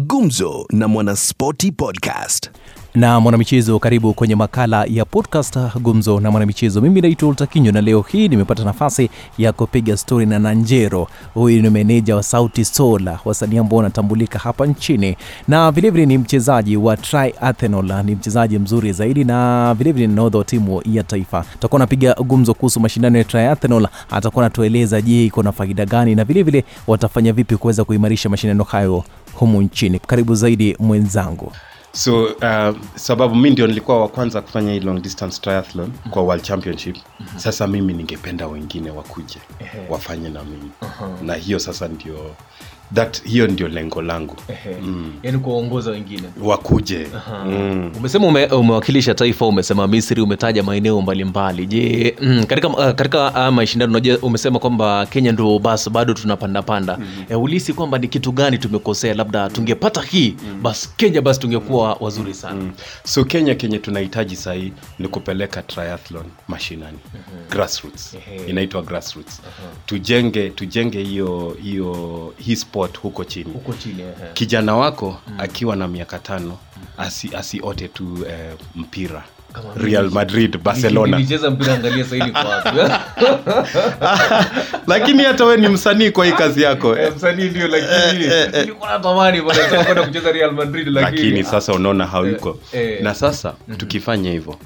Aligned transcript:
Gumzo 0.00 0.66
na 0.72 0.88
Mwanaspoti 0.88 1.72
Podcast. 1.72 2.50
na 2.94 3.20
mwanamichezo 3.20 3.78
karibu 3.78 4.14
kwenye 4.14 4.34
makala 4.36 4.84
ya 4.88 5.04
podcast 5.04 5.58
gumzo 5.80 6.20
na 6.20 6.30
mwanamichezo. 6.30 6.80
Mimi 6.80 7.00
naitwa 7.00 7.28
ultakinyo 7.28 7.72
na 7.72 7.80
leo 7.80 8.00
hii 8.08 8.28
nimepata 8.28 8.64
nafasi 8.64 9.10
ya 9.38 9.52
kupiga 9.52 9.96
stori 9.96 10.26
na 10.26 10.38
nanjero. 10.38 11.08
Huyu 11.34 11.62
ni 11.62 11.70
meneja 11.70 12.16
wa 12.16 12.22
sauti 12.22 12.64
sola 12.64 13.20
wasanii 13.24 13.58
ambao 13.58 13.76
wanatambulika 13.76 14.38
hapa 14.38 14.66
nchini. 14.66 15.16
Na 15.48 15.70
vilevile 15.72 16.06
ni 16.06 16.18
mchezaji 16.18 16.76
wa 16.76 16.96
triathlon 16.96 18.04
ni 18.06 18.14
mchezaji 18.14 18.58
mzuri 18.58 18.92
zaidi 18.92 19.24
na 19.24 19.74
vilevile 19.74 20.06
ni 20.06 20.20
wa 20.20 20.44
timu 20.44 20.82
ya 20.84 21.02
taifa. 21.02 21.44
Tutakuwa 21.52 21.78
napiga 21.78 22.14
gumzo 22.14 22.54
kuhusu 22.54 22.80
mashindano 22.80 23.18
ya 23.18 23.24
triathlon 23.24 23.86
atakuwa 24.10 24.44
anatueleza 24.44 25.00
je 25.02 25.24
iko 25.24 25.42
na 25.42 25.52
faida 25.52 25.86
gani 25.86 26.14
na 26.14 26.24
vilevile 26.24 26.64
watafanya 26.86 27.32
vipi 27.32 27.56
kuweza 27.56 27.84
kuimarisha 27.84 28.28
mashindano 28.28 28.64
hayo 28.64 29.04
humu 29.38 29.62
nchini 29.62 29.98
karibu 29.98 30.34
zaidi 30.34 30.76
mwenzangu 30.78 31.52
so 31.92 32.24
uh, 32.24 32.76
sababu 32.94 33.34
mi 33.34 33.50
ndio 33.50 33.66
nilikuwa 33.66 34.00
wa 34.00 34.08
kwanza 34.08 34.40
kufanya 34.42 34.72
hii 34.72 34.80
long 34.80 35.02
distance 35.02 35.40
triathlon 35.40 35.86
mm-hmm. 35.86 36.12
kwa 36.12 36.22
world 36.22 36.42
championship 36.42 36.96
mm-hmm. 36.96 37.38
sasa 37.38 37.66
mimi 37.66 37.92
ningependa 37.92 38.46
wengine 38.46 38.90
wakuje 38.90 39.38
wafanye 39.90 40.28
na 40.28 40.44
mimi 40.44 40.70
uh-huh. 40.82 41.24
na 41.26 41.34
hiyo 41.34 41.58
sasa 41.58 41.88
ndio 41.88 42.34
that 42.94 43.22
hiyo 43.24 43.46
ndio 43.46 43.68
lengo 43.68 44.02
langu. 44.02 44.36
Mm. 44.82 45.12
yani 45.22 45.38
kuwaongoza 45.38 45.90
wengine. 45.90 46.22
Wakuje. 46.42 47.06
Mm. 47.46 47.92
umesema 47.98 48.26
ume, 48.26 48.46
umewakilisha 48.46 49.14
taifa 49.14 49.46
umesema 49.46 49.86
misri 49.88 50.22
umetaja 50.22 50.62
maeneo 50.62 51.02
mbalimbali. 51.02 51.66
Je 51.66 52.16
mm, 52.20 52.44
katika, 52.44 52.68
uh, 52.68 52.90
katika 52.90 53.30
uh, 53.30 53.54
mashindano 53.54 53.90
unajua 53.92 54.18
umesema 54.18 54.58
kwamba 54.58 55.06
kenya 55.06 55.32
ndo 55.32 55.58
basi 55.58 55.90
bado 55.90 56.14
tunapandapanda. 56.14 56.96
Mm-hmm. 56.96 57.24
e, 57.28 57.34
ulisi 57.34 57.72
kwamba 57.72 57.98
ni 57.98 58.08
kitu 58.08 58.32
gani 58.32 58.58
tumekosea? 58.58 59.14
Labda 59.14 59.50
tungepata 59.50 60.02
hii 60.02 60.36
mm-hmm. 60.42 60.62
basi 60.62 60.88
kenya 60.96 61.22
basi 61.22 61.40
tungekuwa 61.40 61.96
wazuri 62.00 62.34
sana. 62.34 62.54
Mm. 62.60 62.70
so 63.04 63.24
kenya 63.24 63.54
kenye 63.54 63.78
tunahitaji 63.78 64.36
sahii 64.36 64.72
ni 64.98 65.08
kupeleka 65.08 65.62
triathlon 65.62 66.24
mashinani. 66.48 66.98
Mm-hmm. 67.14 67.50
grassroots. 67.50 68.16
Inaitwa 68.48 68.82
grassroots. 68.82 69.40
Tujenge 69.86 70.50
tujenge 70.50 71.02
hiyo 71.02 71.56
hiyo 71.62 72.34
hii 72.38 72.56
sport 72.76 72.98
huko 73.00 73.24
chini. 73.24 73.52
Huko 73.52 73.72
chini 73.72 74.00
yeah. 74.02 74.32
kijana 74.34 74.76
wako 74.76 75.20
mm. 75.26 75.34
akiwa 75.40 75.76
na 75.76 75.88
miaka 75.88 76.18
tano 76.18 76.58
asi, 76.98 77.30
asiote 77.36 77.88
tu 77.88 78.26
eh, 78.28 78.54
mpira. 78.74 79.24
Kama 79.52 79.68
real 79.76 80.10
madrid 80.10 80.58
barcelona. 80.58 81.16
nilicheza 81.16 81.50
mpira 81.50 81.74
angalia 81.74 82.04
saili 82.04 82.30
kwa 82.30 82.62
lakini 84.96 85.22
hata 85.22 85.44
we 85.44 85.56
ni 85.56 85.68
msanii 85.68 86.10
kwa 86.10 86.26
hii 86.26 86.32
kazi 86.32 86.62
yako 86.62 86.96
eh. 86.98 87.12
msanii 87.16 87.44
ndio 87.48 87.68
lakini 87.68 88.26
nilikuwa 88.60 88.90
natamani 88.90 89.42
kwenda 89.42 90.02
kucheza 90.06 90.32
real 90.32 90.52
madrid 90.52 90.88
lakini 90.88 91.44
sasa 91.44 91.72
unaona 91.72 92.06
hauko 92.06 92.58
eh. 92.72 93.02
na 93.02 93.14
sasa 93.14 93.54
tukifanya 93.76 94.30
hivyo 94.30 94.56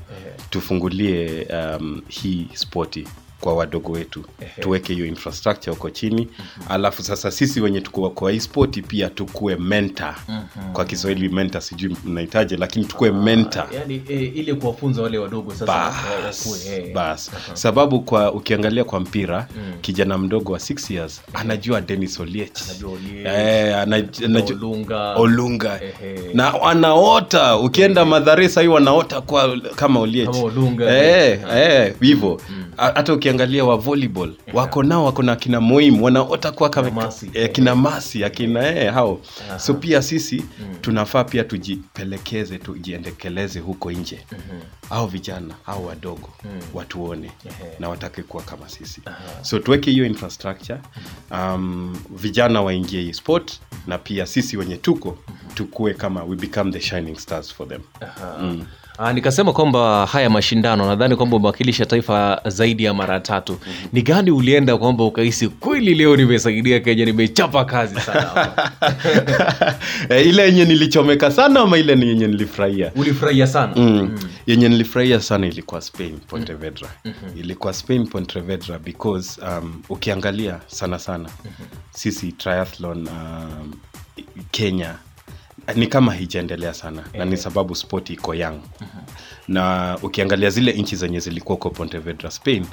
tufungulie 0.51 1.47
um, 1.53 2.03
hii 2.09 2.47
spoti 2.55 3.07
kwa 3.41 3.55
wadogo 3.55 3.93
wetu. 3.93 4.25
Tuweke 4.61 4.95
hiyo 4.95 5.07
infrastructure 5.07 5.73
huko 5.75 5.91
chini. 5.91 6.29
Alafu 6.69 7.03
sasa 7.03 7.31
sisi 7.31 7.61
wenye 7.61 7.81
tuko 7.81 8.11
kwa 8.11 8.41
spoti 8.41 8.83
pia 8.83 9.11
tukue 9.11 9.57
mentor. 9.57 10.15
Kwa 10.73 10.85
kiswahili 10.85 11.29
mentor 11.29 11.61
sijui 11.63 11.97
mnahitaji 12.05 12.57
lakini 12.57 12.85
tukue 12.85 13.11
mentor. 13.13 13.67
yani 13.75 14.03
e, 14.09 14.55
kuwafunza 14.55 15.03
wale 15.03 15.19
wadogo 15.19 15.53
sasa 15.53 15.67
bas, 15.67 16.67
eh. 16.67 16.95
bas. 16.95 17.31
sababu 17.55 18.01
kwa 18.01 18.33
ukiangalia 18.33 18.85
kwa 18.85 19.01
mpira 19.01 19.49
kijana 19.81 20.19
mdogo 20.19 20.53
wa 20.53 20.59
6 20.59 20.95
years 20.95 21.23
anajua 21.35 21.81
denis 21.81 22.21
oliech. 22.21 22.63
Anajua 22.71 22.91
Oliech. 22.93 23.27
eh, 23.27 23.79
anajua- 23.79 24.51
Olunga. 24.53 25.15
olunga. 25.17 25.81
Ehe. 25.83 26.35
na 26.35 26.63
anaota 26.63 27.57
ukienda 27.57 28.05
madhare 28.05 28.49
sahii 28.49 28.69
wanaota 28.69 29.21
kwa 29.21 29.61
kama 29.77 30.01
oliech. 30.01 30.31
Kama 30.31 30.39
Olunga. 30.45 30.97
eh, 30.99 31.41
eh, 31.57 31.95
hivyo 32.01 32.41
Ha- 32.77 32.93
hata 32.95 33.13
ukiangalia 33.31 33.65
wa 33.65 33.77
volleyball 33.77 34.33
wako 34.53 34.83
nao 34.83 35.05
wako 35.05 35.23
na 35.23 35.37
kina 35.37 35.61
moim 35.61 36.03
wanaota 36.03 36.53
kuwa 36.53 36.71
Kina 36.71 36.91
Masi. 36.91 37.31
eh, 37.35 37.53
kina 37.53 37.75
masi 37.77 38.25
akina 38.25 38.77
eh, 38.77 38.93
hao. 38.93 39.21
So 39.57 39.75
pia 39.75 40.03
sisi 40.03 40.45
tunafaa 40.81 41.25
pia 41.25 41.45
tujipelekeze 41.45 42.59
tujiendekeleze 42.59 43.61
huko 43.61 43.93
nje. 43.93 44.27
Au 44.91 45.07
vijana 45.07 45.55
au 45.67 45.87
wadogo 45.87 46.29
watuone 46.75 47.31
na 47.79 47.89
watake 47.89 48.23
kuwa 48.23 48.43
kama 48.43 48.69
sisi. 48.69 49.03
So 49.43 49.59
tuweke 49.59 49.91
hiyo 49.91 50.07
infrastructure. 50.07 50.81
Um, 51.31 51.97
vijana 52.11 52.63
waingie 52.63 53.01
hii 53.03 53.13
sport 53.13 53.61
na 53.87 53.99
pia 53.99 54.27
sisi 54.27 54.57
wenye 54.57 54.77
tuko 54.77 55.19
tukue 55.55 55.95
kama 55.95 56.25
we 56.25 56.37
become 56.37 56.73
the 56.73 56.81
shining 56.81 57.17
stars 57.19 57.55
for 57.55 57.69
them. 57.69 57.81
Mm. 58.41 58.67
Ah, 59.03 59.13
nikasema 59.13 59.53
kwamba 59.53 60.07
haya 60.07 60.31
mashindano 60.31 60.87
nadhani 60.87 61.17
kwamba 61.17 61.37
umewakilisha 61.37 61.87
taifa 61.87 62.41
zaidi 62.47 62.85
ya 62.85 62.95
mara 62.95 63.21
tatu 63.21 63.53
mm-hmm. 63.53 63.89
ni 63.93 64.03
gani 64.03 64.31
ulienda 64.31 64.77
kwamba 64.77 65.05
ukahisi 65.05 65.49
kweli 65.49 65.95
leo 65.95 66.17
nimesaidia 66.17 66.81
kenya 66.81 67.05
nimechapa 67.05 67.65
kazi 67.65 68.01
sana? 68.01 68.49
Eh, 70.09 70.27
ile 70.27 70.43
yenye 70.43 70.65
nilichomeka 70.65 71.31
sana 71.31 71.61
ama 71.61 71.79
ile 71.79 71.93
yenye 71.93 72.27
nilifurahia 72.27 72.93
ulifurahia 72.97 73.47
sana 73.47 73.73
mm. 73.77 74.19
yenye 74.47 74.69
nilifurahia 74.69 75.21
sana 75.21 75.47
ilikuwa 75.47 75.81
spain 75.81 76.19
pontevedra 76.27 76.89
mm-hmm. 77.05 77.39
ilikuwa 77.39 77.73
spain 77.73 78.07
pontevedra 78.07 78.79
because 78.79 79.41
um, 79.41 79.83
ukiangalia 79.89 80.61
sana 80.67 80.99
sana 80.99 81.29
mm-hmm. 81.45 81.67
sisi 81.91 82.33
triathlon 82.33 83.09
um, 83.09 83.73
kenya 84.51 84.95
ni 85.75 85.87
kama 85.87 86.15
hijaendelea 86.15 86.75
sana 86.75 87.05
na 87.15 87.25
ni 87.25 87.37
sababu 87.37 87.75
sport 87.75 88.11
iko 88.11 88.35
young. 88.35 88.61
Na 89.49 89.99
ukiangalia 90.03 90.51
zile 90.51 90.73
nchi 90.73 90.97
zenye 90.97 91.21
zilikuwa 91.21 91.55
uko 91.57 91.71
pontevedra 91.71 92.31
spain 92.31 92.67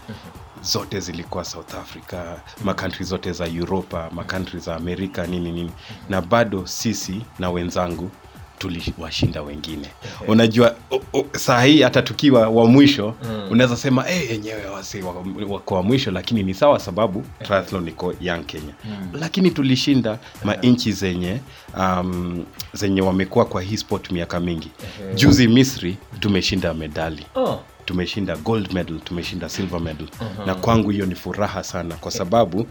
zote 0.62 1.00
zilikuwa 1.00 1.46
south 1.46 1.74
africa 1.76 2.24
makantri 2.64 3.06
zote 3.06 3.32
za 3.32 3.46
uropa 3.62 4.10
makantri 4.12 4.60
za 4.60 4.76
amerika 4.76 5.28
nini 5.28 5.52
nini. 5.52 5.72
Na 6.10 6.22
bado 6.22 6.68
sisi 6.68 7.22
na 7.40 7.50
wenzangu 7.50 8.12
tuliwashinda 8.58 9.42
wengine. 9.42 9.88
Unajua 10.28 10.76
o- 10.92 11.02
o- 11.14 11.26
saa 11.38 11.64
hii 11.64 11.82
hata 11.82 12.02
tukiwa 12.02 12.50
wa 12.50 12.66
mwisho 12.66 13.16
mm. 13.24 13.48
unaweza 13.52 13.78
sema 13.78 14.04
hey, 14.04 14.36
enyewe 14.36 14.66
wasi 14.66 15.02
wako 15.50 15.76
wa 15.76 15.84
mwisho 15.84 16.12
lakini 16.12 16.44
ni 16.44 16.54
sawa 16.54 16.80
sababu 16.80 17.24
triathlon 17.44 17.88
iko 17.88 18.14
young 18.22 18.44
kenya. 18.46 18.74
Mm. 18.86 19.10
lakini 19.14 19.52
tulishinda 19.52 20.20
manchi 20.44 20.92
zenye 20.92 21.40
um, 21.78 22.46
zenye 22.74 23.02
wamekuwa 23.02 23.46
kwa 23.46 23.62
hii 23.62 23.78
sport 23.78 24.12
miaka 24.12 24.40
mingi. 24.40 24.72
Juzi 25.16 25.48
misri 25.48 25.98
tumeshinda 26.20 26.74
medali. 26.74 27.26
Oh. 27.36 27.60
Tumeshinda 27.92 28.36
gold 28.38 28.74
medal 28.74 29.00
tumeshinda 29.00 29.50
silver 29.50 29.80
medal. 29.82 30.08
Na 30.46 30.56
kwangu 30.56 30.90
hiyo 30.90 31.06
ni 31.06 31.16
furaha 31.16 31.64
sana 31.64 31.96
kwa 31.96 32.12
sababu 32.12 32.68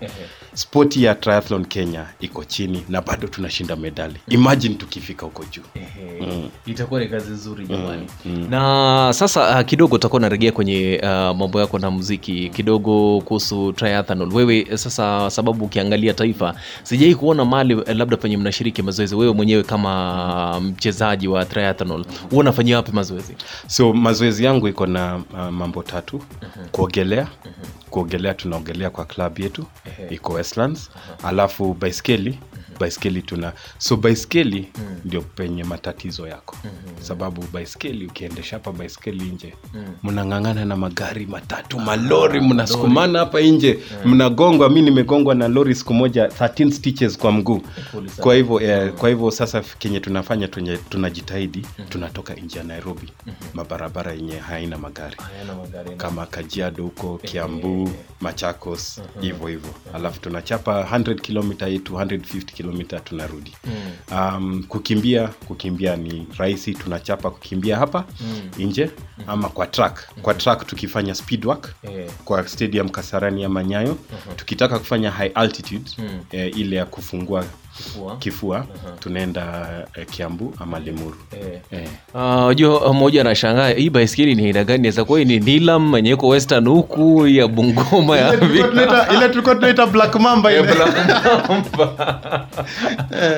spoti 0.54 1.04
ya 1.04 1.14
triathlon 1.14 1.64
kenya 1.64 2.06
iko 2.20 2.44
chini 2.44 2.84
na 2.88 3.00
bado 3.02 3.28
tunashinda 3.28 3.76
medali. 3.76 4.14
Imagine 4.28 4.74
tukifika 4.74 5.26
huko 5.26 5.44
juu. 5.44 5.62
Mm. 6.20 6.48
itakuwa 6.66 7.00
ni 7.00 7.08
kazi 7.08 7.30
nzuri 7.32 7.66
jamani. 7.66 8.06
mm. 8.24 8.46
na 8.50 9.12
sasa 9.12 9.58
uh, 9.60 9.66
kidogo 9.66 9.94
utakuwa 9.94 10.20
narejea 10.20 10.52
kwenye 10.52 11.00
uh, 11.02 11.08
mambo 11.36 11.60
yako 11.60 11.78
na 11.78 11.90
muziki 11.90 12.48
kidogo 12.48 13.20
kuhusu 13.24 13.72
triathlon 13.72 14.32
wewe 14.34 14.58
eh, 14.70 14.78
sasa 14.78 15.30
sababu 15.30 15.64
ukiangalia 15.64 16.14
taifa 16.14 16.54
sijai 16.82 17.14
kuona 17.14 17.44
mali 17.44 17.72
eh, 17.86 17.96
labda 17.96 18.16
penye 18.16 18.36
mnashiriki 18.36 18.82
mazoezi. 18.82 19.14
Wewe 19.14 19.32
mwenyewe 19.34 19.62
kama 19.62 20.60
mchezaji 20.60 21.28
wa 21.28 21.44
triathlon 21.44 22.04
huwa 22.30 22.40
unafanyia 22.40 22.76
wapi 22.76 22.92
mazoezi? 22.92 23.36
So 23.66 23.92
mazoezi 23.92 24.44
yangu 24.44 24.68
iko 24.68 24.86
na 24.86 25.05
uh, 25.14 25.40
mambo 25.48 25.82
tatu. 25.82 26.22
Kuogelea. 26.72 27.28
Kuogelea 27.90 28.34
tunaogelea 28.34 28.90
kwa 28.90 29.04
club 29.04 29.38
yetu. 29.38 29.66
Iko 30.10 30.32
westlands. 30.32 30.90
Alafu 31.22 31.74
baiskeli 31.74 32.38
baiskeli 32.80 33.22
tuna 33.22 33.52
so 33.78 33.96
baiskeli 33.96 34.68
ndio 35.04 35.20
penye 35.20 35.64
matatizo 35.64 36.28
yako. 36.28 36.56
Sababu 37.00 37.44
baiskeli 37.52 38.06
ukiendesha 38.06 38.56
hapa 38.56 38.72
baiskeli 38.72 39.24
nje 39.24 39.54
mnang'ang'ana 40.02 40.64
na 40.64 40.76
magari 40.76 41.26
matatu 41.26 41.78
malori 41.80 42.40
mnasukumana 42.40 43.18
hapa 43.18 43.40
nje 43.40 43.78
mnagongwa. 44.04 44.70
Mi 44.70 44.82
nimegongwa 44.82 45.34
na 45.34 45.48
lori 45.48 45.74
siku 45.74 45.94
moja 45.94 46.26
13 46.26 46.70
stitches 46.70 47.18
kwa 47.18 47.32
mguu. 47.32 47.62
Kwa 48.20 48.34
hivyo 48.34 48.60
yeah, 48.60 48.92
kwa 48.92 49.08
hivyo 49.08 49.30
sasa 49.30 49.60
kenye 49.78 50.00
tunafanya 50.00 50.48
tunye, 50.48 50.76
tunajitahidi 50.76 51.66
tunatoka 51.88 52.34
nje 52.34 52.58
ya 52.58 52.64
nairobi. 52.64 53.12
Mabarabara 53.54 54.12
yenye 54.12 54.36
haina 54.36 54.78
magari. 54.78 55.16
Kama 55.96 56.26
kajiado 56.26 56.82
huko 56.82 57.18
kiambu 57.18 57.90
machakos 58.20 59.00
hivyo 59.20 59.46
hivyo. 59.48 59.70
Alafu 59.94 60.20
tunachapa 60.20 60.82
100 60.92 61.14
kilomita 61.20 61.66
yetu 61.66 61.92
150 61.94 62.42
kilomita 62.66 63.00
tunarudi. 63.00 63.52
Um, 64.12 64.62
kukimbia 64.68 65.28
kukimbia 65.28 65.96
ni 65.96 66.26
rahisi 66.38 66.74
tunachapa 66.74 67.30
kukimbia 67.30 67.76
hapa 67.76 68.04
nje 68.58 68.90
ama 69.26 69.48
kwa 69.48 69.66
track 69.66 70.08
kwa 70.22 70.34
track 70.34 70.66
tukifanya 70.66 71.14
speed 71.14 71.44
work 71.46 71.74
yeah. 71.90 72.10
kwa 72.24 72.48
stadium 72.48 72.88
kasarani 72.88 73.44
ama 73.44 73.64
nyayo 73.64 73.96
tukitaka 74.36 74.78
kufanya 74.78 75.10
high 75.10 75.30
altitude 75.34 75.90
eh, 76.32 76.58
ile 76.58 76.76
ya 76.76 76.84
kufungua 76.86 77.44
Kifua. 77.76 78.16
kifua 78.16 78.66
tunaenda 79.00 79.68
eh, 79.94 80.06
kiambu 80.10 80.54
ama 80.58 80.78
lemuru 80.78 81.16
eh. 81.72 81.88
unajua 82.14 82.92
mmoja 82.92 83.20
anashangaa 83.20 83.68
hii 83.68 83.90
baiskeli 83.90 84.34
ni 84.34 84.44
aina 84.46 84.64
gani? 84.64 84.82
Naweza 84.82 85.04
kuwa 85.04 85.24
ni 85.24 85.38
nilam 85.40 85.94
yenye 85.94 86.10
iko 86.10 86.28
western 86.28 86.68
huku 86.68 87.26
ya 87.26 87.48
bungoma 87.48 88.16
ya 88.16 88.34
ile 89.16 89.28
tulikuwa 89.28 89.54
tunaita 89.54 89.86
black 89.86 90.14
mamba 90.16 90.52
ile. 90.52 90.62
Black 90.62 91.48
Mamba. 91.48 92.46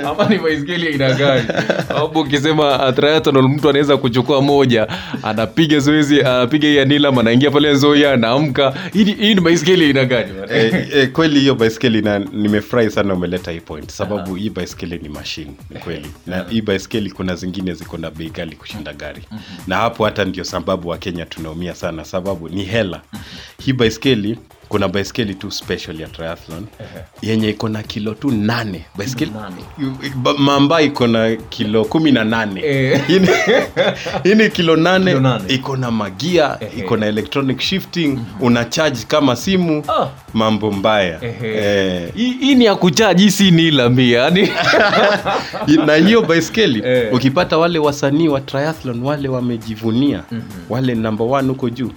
ama 0.09 0.29
ni 0.29 0.39
baiskeli 0.39 0.87
aina 0.89 1.15
gani? 1.15 1.45
Sababu 1.89 2.21
ukisema 2.21 2.93
triathlon 2.97 3.49
mtu 3.49 3.69
anaweza 3.69 3.97
kuchukua 3.97 4.43
moja 4.43 4.87
anapiga 5.23 5.79
zoezi 5.79 6.21
anapiga 6.23 6.69
hii 6.69 6.77
ya 6.77 6.85
nilam 6.85 7.19
anaingia 7.19 7.51
pale 7.51 7.75
zoi 7.75 8.07
anaamka. 8.07 8.75
Hii 8.93 9.05
ni- 9.35 9.41
baiskeli 9.41 9.85
aina 9.85 10.05
gani 10.05 10.33
eh, 10.51 10.89
eh, 10.95 11.13
kweli 11.13 11.41
hiyo 11.41 11.55
baiskeli 11.55 12.03
na 12.03 12.19
nimefurahi 12.19 12.91
sana 12.91 13.15
umeleta 13.15 13.51
hii 13.51 13.61
point. 13.61 13.91
Sababu 13.91 14.35
hii 14.35 14.51
baiskeli 14.51 14.99
ni 15.03 15.09
mashine 15.09 15.53
ni 15.71 15.81
kweli. 15.81 16.07
Na 16.27 16.45
hii 16.49 16.61
baiskeli 16.61 17.11
kuna 17.11 17.35
zingine 17.35 17.75
ziko 17.75 17.97
na 17.99 18.11
bei 18.11 18.31
ghali 18.31 18.57
kushinda 18.57 18.93
gari. 18.93 19.23
Na 19.67 19.77
hapo 19.77 20.05
hata 20.05 20.25
ndio 20.25 20.45
sababu 20.45 20.89
wa 20.89 20.99
kenya 20.99 21.27
tunaumia 21.27 21.75
sana 21.75 22.05
sababu 22.05 22.49
ni 22.49 22.65
hela. 22.65 23.01
Hii 23.65 23.73
baiskeli 23.73 24.39
kuna 24.69 24.89
baiskeli 24.89 25.35
tu 25.35 25.51
special 25.51 26.01
ya 26.01 26.09
triathlon. 26.09 26.67
Yenye 27.23 27.49
iko 27.51 27.69
na 27.69 27.83
kilo 27.83 28.15
tu 28.15 28.31
nane. 28.31 28.85
Baiskeli 28.97 29.33
mamba 30.39 30.83
iko 30.83 31.07
na 31.07 31.37
kilo 31.37 31.85
kumi 31.85 32.13
na 32.13 32.25
nane. 32.25 32.61
Eh. 32.65 33.01
Hii 34.25 34.35
ni- 34.35 34.49
kilo 34.57 34.77
nane 34.77 35.15
nane. 35.15 35.45
iko 35.49 35.77
na 35.77 35.91
magia 35.91 36.59
iko 36.79 36.97
na 36.97 37.07
electronic 37.07 37.61
shifting 37.61 38.19
una 38.41 38.65
charge 38.65 38.99
kama 39.09 39.37
simu 39.37 39.85
oh. 39.89 40.09
mambo 40.35 40.73
mbaya. 40.73 41.19
Eh, 41.45 42.13
hii 42.15 42.55
ni 42.55 42.65
ya 42.65 42.75
kuchaji 42.77 43.31
si 43.31 43.51
niilami 43.51 44.13
yani. 44.13 44.49
Na 45.87 45.95
hiyo 45.95 46.23
baiskeli 46.23 46.83
Eh. 46.85 47.15
ukipata 47.15 47.59
wale 47.59 47.79
wasanii 47.79 48.29
wa 48.29 48.41
triathlon 48.41 49.03
wale 49.03 49.29
wamejivunia 49.29 50.23
wale 50.69 50.95
namb 50.95 51.21
one 51.21 51.49
huko 51.49 51.71
juu 51.71 51.91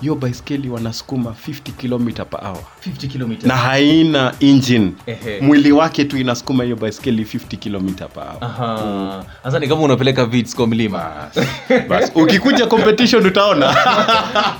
hiyo 0.00 0.14
baiskeli 0.14 0.68
wanasukuma 0.68 1.34
50 1.48 1.72
kilomita 1.72 2.17
per 2.24 2.40
hour. 2.42 2.58
50 2.86 3.08
kilometers. 3.08 3.44
na 3.46 3.56
haina 3.56 4.34
engine. 4.40 4.92
Ehe. 5.06 5.40
mwili 5.40 5.72
wake 5.72 6.04
tu 6.04 6.16
inasukuma 6.18 6.64
hiyo 6.64 6.76
baiskeli 6.76 7.22
50 7.24 7.56
kilomita 7.56 8.08
per 8.08 8.22
hour. 8.22 8.36
Aha. 8.40 9.24
sasa 9.44 9.58
ni 9.58 9.68
kama 9.68 9.82
unapeleka 9.82 10.24
vits 10.26 10.54
kwa 10.56 10.66
mlima. 10.66 11.10
Bas, 11.88 12.12
ukikuja 12.14 12.66
competition 12.66 13.26
utaona. 13.26 13.74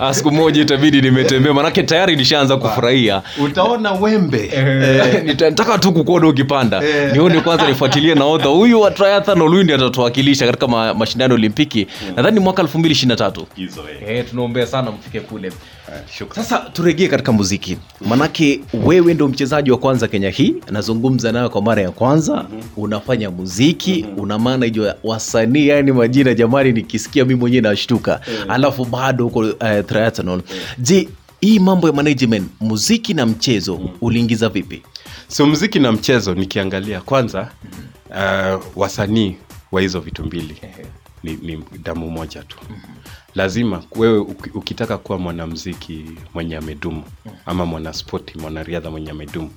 Ah, 0.00 0.14
siku 0.14 0.30
moja 0.32 0.62
itabidi 0.62 1.00
nimetembea 1.02 1.54
manake 1.54 1.82
tayari 1.82 2.16
nishaanza 2.16 2.56
kufurahia. 2.56 3.22
Utaona 3.44 3.92
wembe. 3.92 4.50
Eh, 4.54 5.24
nita- 5.24 5.44
nataka 5.50 5.78
tu 5.78 5.92
kukuona 5.92 6.28
ukipanda. 6.28 6.82
Nione 7.12 7.40
kwanza 7.40 7.68
nifuatilie 7.68 8.14
naodha 8.14 8.46
huyu 8.48 8.80
wa 8.80 8.90
triathlon 8.90 9.48
huyu 9.48 9.62
ndiye 9.62 9.78
atatuwakilisha 9.78 10.46
katika 10.46 10.68
ma, 10.68 10.94
mashindano 10.94 11.34
ya 11.34 11.38
olimpiki. 11.38 11.86
Nadhani 12.16 12.40
mwaka 12.40 12.62
2023 12.62 13.44
hizo 13.54 13.80
eh. 13.90 14.16
Eh, 14.18 14.24
tunaombea 14.30 14.66
sana 14.66 14.90
mfike 14.90 15.20
kule. 15.20 15.52
Sasa 16.34 16.58
turegee 16.58 17.08
katika 17.08 17.32
muziki 17.32 17.47
manake 18.08 18.60
wewe 18.84 19.14
ndo 19.14 19.28
mchezaji 19.28 19.70
wa 19.70 19.78
kwanza 19.78 20.08
kenya 20.08 20.30
hii 20.30 20.54
nazungumza 20.70 21.32
nayo 21.32 21.50
kwa 21.50 21.62
mara 21.62 21.82
ya 21.82 21.90
kwanza 21.90 22.46
unafanya 22.76 23.30
muziki 23.30 24.06
una 24.16 24.38
manage 24.38 24.80
wa- 24.80 24.96
wasanii 25.04 25.68
yani 25.68 25.92
majina 25.92 26.34
jamani 26.34 26.72
nikisikia 26.72 27.24
mi 27.24 27.34
mwenyewe 27.34 27.60
nashtuka. 27.62 28.20
Alafu 28.48 28.84
bado 28.84 29.24
huko 29.24 29.38
uh, 29.38 29.54
triathlon. 29.86 30.42
Je 30.78 31.08
hii 31.40 31.58
mambo 31.58 31.86
ya 31.86 31.92
management 31.92 32.48
muziki 32.60 33.14
na 33.14 33.26
mchezo 33.26 33.80
uliingiza 34.00 34.48
vipi? 34.48 34.82
So 35.28 35.46
muziki 35.46 35.78
na 35.78 35.92
mchezo 35.92 36.34
nikiangalia 36.34 37.00
kwanza 37.00 37.50
uh, 38.10 38.62
wasanii 38.76 39.36
wa 39.72 39.80
hizo 39.80 40.00
vitu 40.00 40.24
mbili. 40.24 40.56
Ni, 41.22 41.32
ni 41.42 41.64
damu 41.82 42.10
moja 42.10 42.42
tu 42.42 42.58
lazima 43.38 43.82
wewe 43.96 44.18
ukitaka 44.54 44.98
kuwa 44.98 45.18
mwanamziki 45.18 46.04
mwenye 46.34 46.56
amedumu 46.56 47.02
ama 47.46 47.66
mwanaspoti 47.66 48.38
mwanariadha 48.38 48.90
mwenye 48.90 49.10
amedumu 49.10 49.50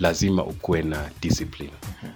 lazima 0.00 0.44
ukuwe 0.44 0.82
na 0.82 1.10
discipline. 1.22 1.72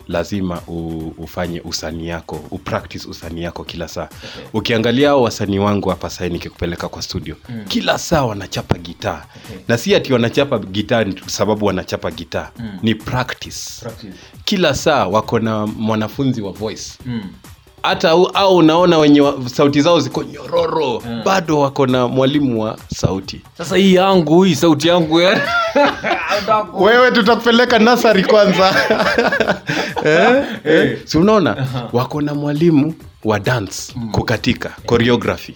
Lazima 0.08 0.60
u, 0.66 0.98
ufanye 1.18 1.60
usanii 1.60 2.06
yako 2.08 2.40
upractice 2.50 3.08
usanii 3.08 3.42
yako 3.42 3.64
kila 3.64 3.88
saa. 3.88 4.08
Ukiangalia 4.52 5.08
hao 5.08 5.22
wasanii 5.22 5.58
wangu 5.58 5.88
hapa 5.88 6.10
sahii 6.10 6.30
nikikupeleka 6.32 6.88
kwa 6.88 7.02
studio 7.02 7.36
kila 7.68 7.98
saa 7.98 8.24
wanachapa 8.24 8.78
gitaa. 8.78 9.24
Na 9.68 9.78
si 9.78 9.94
ati 9.94 10.12
wanachapa 10.12 10.58
gitaa 10.58 11.04
sababu 11.26 11.66
wanachapa 11.66 12.10
gitaa. 12.10 12.50
Ni 12.82 12.94
practice. 12.94 13.60
kila 14.44 14.74
saa 14.74 15.06
wako 15.06 15.38
na 15.38 15.66
mwanafunzi 15.66 16.42
wa 16.42 16.52
voice 16.52 16.98
hata 17.82 18.10
au, 18.10 18.26
au 18.26 18.56
unaona 18.56 18.98
wenye 18.98 19.20
wa, 19.20 19.34
sauti 19.46 19.80
zao 19.80 20.00
ziko 20.00 20.22
nyororo. 20.24 21.02
Bado 21.24 21.60
wako 21.60 21.86
na 21.86 22.08
mwalimu 22.08 22.62
wa 22.62 22.78
sauti. 22.94 23.40
Sasa 23.58 23.76
hii 23.76 23.94
yangu 23.94 24.42
hii 24.42 24.54
sauti 24.54 24.88
yangu 24.88 25.20
ya. 25.20 25.40
wewe 26.74 27.10
tutakupeleka 27.12 27.78
nasari 27.78 28.24
kwanza. 28.24 28.74
Eh? 30.04 30.44
Eh? 30.64 30.98
si 31.04 31.18
unaona? 31.18 31.66
Wako 31.92 32.20
na 32.20 32.34
mwalimu 32.34 32.94
wa 33.24 33.38
dance 33.40 33.92
kukatika 34.12 34.70
choreography. 34.88 35.54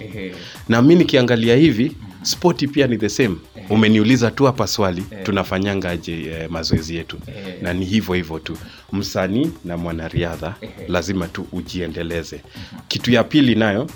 Na 0.68 0.82
mi 0.82 0.94
nikiangalia 0.94 1.56
hivi 1.56 1.96
spoti 2.24 2.68
pia 2.68 2.86
ni 2.86 2.96
the 2.96 3.08
same. 3.08 3.36
Umeniuliza 3.70 4.30
tu 4.30 4.44
hapa 4.44 4.66
swali 4.66 5.04
tunafanyangaje 5.22 6.12
eh, 6.30 6.50
mazoezi 6.50 6.96
yetu? 6.96 7.18
Na 7.62 7.72
ni 7.72 7.84
hivyo 7.84 8.14
hivyo 8.14 8.38
tu. 8.38 8.56
Msanii 8.92 9.50
na 9.64 9.76
mwanariadha 9.76 10.54
lazima 10.88 11.28
tu 11.28 11.46
ujiendeleze. 11.52 12.40
Kitu 12.88 13.10
ya 13.12 13.24
pili 13.24 13.54
nayo 13.54 13.86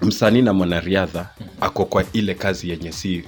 msanii 0.00 0.42
na 0.42 0.52
mwanariadha 0.52 1.28
ako 1.60 1.84
kwa 1.84 2.04
ile 2.12 2.34
kazi 2.34 2.70
yenye 2.70 2.92
si 2.92 3.24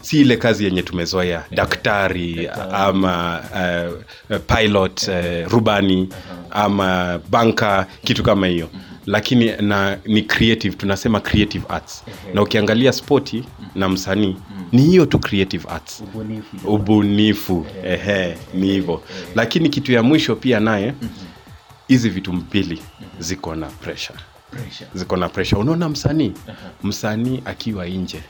si 0.00 0.20
ile 0.20 0.36
kazi 0.36 0.64
yenye 0.64 0.82
tumezoea. 0.82 1.44
Daktari 1.50 2.48
ama 2.72 3.40
uh, 4.30 4.36
pilot 4.56 5.08
uh, 5.08 5.52
rubani 5.52 6.08
ama 6.50 7.20
banka 7.30 7.86
kitu 8.04 8.22
kama 8.22 8.46
hiyo 8.46 8.68
lakini 9.10 9.52
na 9.56 9.98
ni 10.06 10.22
creative 10.22 10.76
tunasema 10.76 11.20
creative 11.20 11.64
arts. 11.68 12.04
Na 12.34 12.42
ukiangalia 12.42 12.92
spoti 12.92 13.44
na 13.74 13.88
msanii 13.88 14.36
ni 14.72 14.82
hiyo 14.82 15.06
tu 15.06 15.18
creative 15.18 15.68
arts. 15.68 16.02
Ubunifu. 16.64 17.66
Ehe 17.84 18.36
ni 18.54 18.66
hivyo. 18.66 19.02
Lakini 19.34 19.68
kitu 19.68 19.92
ya 19.92 20.02
mwisho 20.02 20.36
pia 20.36 20.60
naye 20.60 20.94
hizi 21.88 22.08
vitu 22.10 22.32
mbili 22.32 22.82
ziko 23.18 23.54
na 23.54 23.66
pressure. 23.66 24.18
Ziko 24.94 25.16
na 25.16 25.28
pressure. 25.28 25.60
Unaona 25.60 25.88
msanii? 25.88 26.32
Msanii 26.82 27.42
akiwa 27.44 27.86
nje 27.86 28.22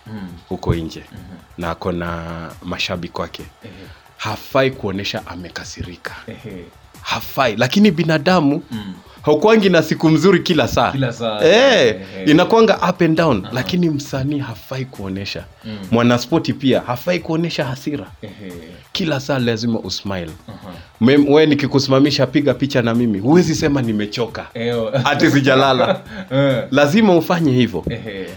huko 0.49 0.75
nje 0.75 1.03
na 1.59 1.71
ako 1.71 1.93
na 1.93 2.51
mashabiki 2.65 3.21
wake. 3.21 3.43
Hafai 4.17 4.71
kuonyesha 4.71 5.27
amekasirika. 5.27 6.15
Hafai. 7.03 7.57
Lakini 7.57 7.91
binadamu 7.91 8.63
haukwangi 9.23 9.69
na 9.69 9.83
siku 9.83 10.09
mzuri 10.11 10.41
kila 10.41 10.69
saa, 10.69 10.93
Kila 10.93 11.13
saa, 11.13 11.41
Eh, 11.45 11.53
yeah. 11.53 12.29
inakwanga 12.29 12.77
up 12.91 13.03
and 13.03 13.17
down 13.17 13.47
lakini 13.53 13.91
msanii 13.91 14.39
hafai 14.39 14.85
kuonyesha 14.85 15.45
mwanaspoti 15.91 16.53
pia 16.53 16.81
hafai 16.81 17.21
kuonyesha 17.21 17.65
hasira. 17.65 18.07
Kila 18.93 19.21
saa 19.21 19.39
lazima 19.39 19.79
usmile. 19.79 20.31
Mem- 21.01 21.33
we 21.33 21.47
nikikusimamisha 21.47 22.27
piga 22.27 22.55
picha 22.55 22.83
na 22.83 22.95
mimi. 22.95 23.19
Huwezi 23.19 23.55
sema 23.55 23.83
nimechoka. 23.83 24.47
Hati 25.05 25.31
sijalala. 25.35 26.01
Lazima 26.71 27.17
ufanye 27.17 27.53
hivyo. 27.53 27.85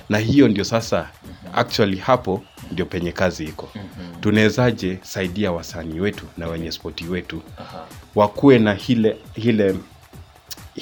Na 0.10 0.18
hiyo 0.18 0.48
ndio 0.48 0.64
sasa 0.64 1.10
actually 1.56 1.98
hapo 1.98 2.44
ndio 2.72 2.86
penye 2.86 3.12
kazi 3.12 3.44
iko. 3.44 3.70
Tunawezaje 4.22 4.98
saidia 5.02 5.52
wasanii 5.52 6.00
wetu 6.00 6.26
na 6.38 6.48
wenye 6.48 6.72
spoti 6.72 7.06
wetu? 7.06 7.42
Wakuwe 8.16 8.60
na 8.60 8.74
hile 8.74 9.16
hile 9.34 9.76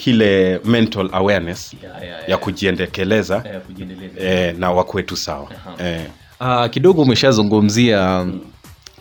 ile 0.06 0.60
mental 0.66 1.10
awareness 1.12 1.74
Ya, 1.84 1.90
yeah, 1.90 2.04
yeah. 2.04 2.30
ya 2.30 2.38
kujiendekeleza 2.38 3.44
yeah, 3.46 3.62
kujiendeleza. 3.62 4.22
eh, 4.22 4.56
na 4.58 4.72
wakwetu 4.72 5.18
sawa 5.18 5.48
eh. 5.80 6.02
uh, 6.42 6.66
kidogo 6.70 7.02
umeshazungumzia 7.02 8.26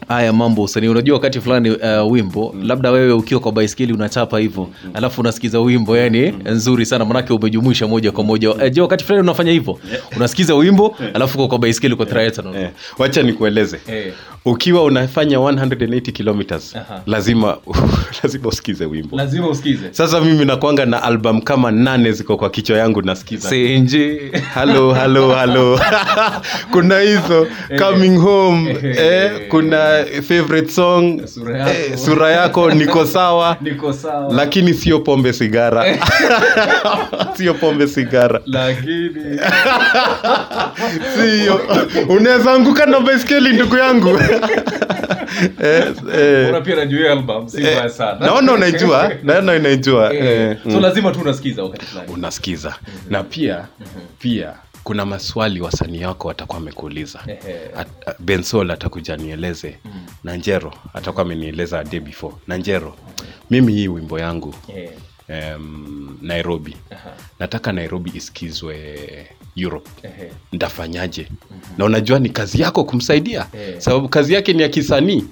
haya 0.09 0.33
mambo 0.33 0.63
usanii 0.63 0.89
unajua 0.89 1.15
wakati 1.15 1.41
fulani 1.41 1.71
uh, 1.71 2.13
wimbo 2.13 2.55
labda 2.63 2.91
wewe 2.91 3.13
ukiwa 3.13 3.41
kwa 3.41 3.53
baiskeli 3.53 3.93
unachapa 3.93 4.39
hivyo 4.39 4.69
alafu 4.95 5.21
unasikiza 5.21 5.61
wimbo 5.61 5.97
yani 5.97 6.29
nzuri 6.45 6.87
sana 6.87 7.05
manake 7.05 7.33
umejumuisha 7.33 7.87
moja 7.87 8.13
kwa 8.13 8.25
moja 8.25 8.55
mm. 8.55 8.71
je 8.71 8.81
wakati 8.81 9.05
fulani 9.05 9.23
unafanya 9.23 9.53
hivyo 9.53 9.79
unasikiza 10.17 10.55
wimbo 10.55 10.97
alafu 11.15 11.39
uko 11.39 11.49
kwa 11.49 11.59
baiskeli 11.59 11.97
kwa 11.97 12.07
triathlon 12.07 12.55
yeah. 12.55 12.71
wacha 12.99 13.23
nikueleze 13.23 13.81
Eh. 13.89 14.13
Ukiwa 14.45 14.85
unafanya 14.85 15.39
180 15.39 16.13
kilometers 16.13 16.77
Aha. 16.77 17.03
lazima 17.07 17.57
lazima 18.23 18.49
usikize 18.49 18.85
wimbo. 18.85 19.17
Lazima 19.17 19.49
usikize. 19.49 19.89
Sasa 19.91 20.21
mimi 20.21 20.45
nakwanga 20.45 20.87
na 20.87 21.03
album 21.03 21.41
kama 21.41 21.71
nane 21.71 22.13
ziko 22.13 22.37
kwa 22.37 22.51
kichwa 22.51 22.79
yangu 22.79 23.03
nasikiza. 23.03 23.49
Senje 23.49 24.33
halo 24.55 24.93
halo 25.01 25.35
halo 25.35 25.81
kuna 26.73 27.01
hizo 27.01 27.47
coming 27.79 28.17
home. 28.19 28.77
Eh, 28.83 29.49
kuna 29.49 30.05
favorite 30.29 30.71
song. 30.73 31.27
Sura 31.27 31.59
yako. 31.59 31.71
eh, 31.71 31.97
sura 31.99 32.31
yako 32.33 32.71
niko 32.71 33.07
sawa. 33.07 33.57
Niko 33.61 33.93
sawa. 33.93 34.35
Lakini 34.35 34.75
sio 34.75 34.99
pombe 35.01 35.33
sigara. 35.33 35.99
Sio 37.37 37.55
pombe 37.55 37.87
sigara. 37.87 38.41
Lakini. 38.47 39.39
Sio. 41.17 41.61
Unaweza 42.09 42.53
anguka 42.53 42.87
na 42.87 43.01
baiskeli 43.01 43.53
ndugu 43.53 43.77
yangu 43.77 44.19
eh, 45.63 45.95
eh, 46.15 46.63
pia 46.65 46.77
najua 46.77 47.13
album 47.13 47.49
si 47.49 47.61
mbaya 47.61 47.89
sana. 47.89 48.27
naona 48.27 48.53
unaijua 48.53 49.13
naona 49.23 49.53
unaijua 49.61 50.15
eh, 50.15 50.57
so 50.73 50.81
lazima 50.81 51.13
tu 51.13 51.21
unasikiza 51.21 51.63
wakati 51.63 51.87
fulani. 51.87 52.13
Unasikiza. 52.13 52.75
Na 53.11 53.23
pia 53.25 53.67
pia 54.19 54.55
kuna 54.85 55.07
maswali 55.07 55.61
wasanii 55.61 56.05
wako 56.05 56.29
watakuwa 56.29 56.59
wamekuuliza. 56.59 57.19
At- 57.77 58.15
bensol 58.19 58.71
atakuja 58.71 59.17
nieleze. 59.17 59.79
Na 60.25 60.37
njero 60.37 60.75
atakuwa 60.95 61.23
amenieleza 61.25 61.79
ade 61.81 61.91
day 61.91 62.01
before. 62.01 62.35
Na 62.47 62.57
njero 62.57 62.97
mimi 63.51 63.73
hii 63.73 63.89
wimbo 63.89 64.19
yangu 64.19 64.55
Eh, 64.77 64.91
um, 65.57 66.19
nairobi. 66.23 66.77
Aha, 66.91 67.11
nataka 67.39 67.73
nairobi 67.73 68.13
isikizwe 68.15 68.99
europe. 69.57 69.91
Ehe. 70.03 70.31
ndafanyaje? 70.53 71.27
Na 71.79 71.85
unajua 71.85 72.19
ni 72.19 72.29
kazi 72.29 72.63
yako 72.63 72.85
kumsaidia. 72.85 73.47
Ehe. 73.55 73.81
sababu 73.81 74.09
kazi 74.09 74.35
yake 74.35 74.53
ni 74.53 74.63
ya 74.63 74.69
kisanii. 74.69 75.25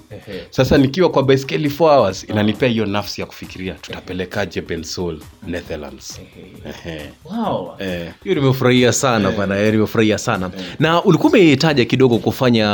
Sasa 0.49 0.77
nikiwa 0.77 1.09
kwa 1.09 1.23
baiskeli 1.23 1.69
4 1.69 1.95
hours 1.97 2.25
inanipea 2.29 2.69
hiyo 2.69 2.85
nafsi 2.85 3.21
ya 3.21 3.27
kufikiria 3.27 3.73
tutapelekaje 3.73 4.61
bensol 4.61 5.19
netherlands? 5.47 6.19
Ehe. 6.65 7.01
Wow. 7.25 7.71
Eh. 7.79 8.11
hiyo 8.23 8.35
nimefurahia 8.35 8.93
sana 8.93 9.31
bana 9.31 9.59
eh, 9.59 9.71
nimefurahia 9.73 10.17
sana. 10.17 10.49
Na 10.79 11.03
ulikuwa 11.03 11.31
umetaja 11.33 11.85
kidogo 11.85 12.17
kufanya 12.17 12.67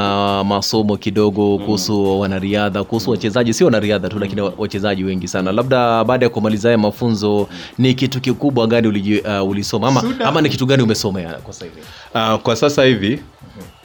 masomo 0.43 0.97
kidogo 0.97 1.57
kuhusu 1.57 2.19
wanariadha 2.19 2.83
kuhusu 2.83 3.11
wachezaji. 3.11 3.53
Sio 3.53 3.65
wanariadha 3.67 4.09
tu 4.09 4.19
lakini 4.19 4.41
wachezaji 4.41 5.03
wengi 5.03 5.27
sana. 5.27 5.51
Labda 5.51 6.03
baada 6.03 6.25
ya 6.25 6.29
kumaliza 6.29 6.67
haya 6.67 6.77
mafunzo 6.77 7.47
ni 7.77 7.93
kitu 7.93 8.21
kikubwa 8.21 8.67
gani 8.67 8.87
uh, 8.87 9.49
ulisoma? 9.49 9.87
Ama, 9.87 10.03
ama 10.25 10.41
ni 10.41 10.49
kitu 10.49 10.65
gani 10.65 10.83
umesomea 10.83 11.34
kwa 11.43 11.53
sasa 11.53 11.65
hivi? 11.65 11.81
Uh, 12.13 12.35
kwa 12.41 12.55
sasa 12.55 12.83
hivi 12.83 13.21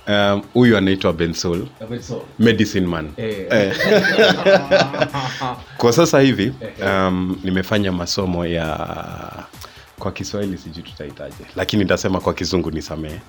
um, 0.08 0.76
anaitwa 0.76 1.12
Bensoul 1.12 1.66
medicine 2.38 2.86
man. 2.86 3.10
Eh. 3.16 3.46
Eh. 3.50 3.76
kwa 5.80 5.92
sasa 5.92 6.20
hivi 6.20 6.52
um, 6.82 7.40
nimefanya 7.44 7.92
masomo 7.92 8.46
ya 8.46 8.78
kwa 10.00 10.12
kiswahili 10.12 10.58
sijui 10.58 10.82
tutahitaje 10.82 11.34
lakini 11.56 11.82
nitasema 11.82 12.20
kwa 12.20 12.34
kizungu 12.34 12.70
nisamehe. 12.70 13.20